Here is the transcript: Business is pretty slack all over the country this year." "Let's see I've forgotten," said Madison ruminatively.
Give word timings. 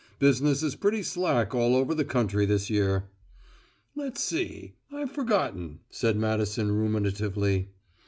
Business 0.17 0.63
is 0.63 0.73
pretty 0.73 1.03
slack 1.03 1.53
all 1.53 1.75
over 1.75 1.93
the 1.93 2.03
country 2.03 2.43
this 2.47 2.71
year." 2.71 3.03
"Let's 3.95 4.23
see 4.23 4.73
I've 4.91 5.11
forgotten," 5.11 5.81
said 5.91 6.17
Madison 6.17 6.71
ruminatively. 6.71 7.67